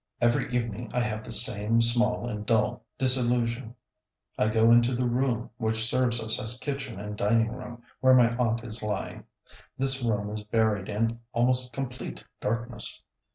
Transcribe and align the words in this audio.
Every 0.19 0.51
evening 0.51 0.89
I 0.95 1.01
have 1.01 1.23
the 1.23 1.29
same 1.29 1.79
small 1.79 2.27
and 2.27 2.43
dull 2.43 2.85
disillusion. 2.97 3.75
I 4.35 4.47
go 4.47 4.71
into 4.71 4.95
the 4.95 5.05
room 5.05 5.51
which 5.57 5.85
serves 5.85 6.19
us 6.19 6.41
as 6.41 6.57
kitchen 6.57 6.99
and 6.99 7.15
dining 7.15 7.51
room, 7.51 7.83
where 7.99 8.15
my 8.15 8.35
aunt 8.37 8.63
is 8.63 8.81
lying. 8.81 9.25
This 9.77 10.01
room 10.01 10.31
is 10.31 10.41
buried 10.43 10.89
in 10.89 11.19
almost 11.35 11.71
complete 11.71 12.23
darkness. 12.39 13.03